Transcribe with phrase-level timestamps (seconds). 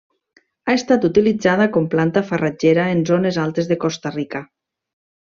[0.71, 4.43] Ha estat utilitzada com planta farratgera en zones altes de Costa Rica.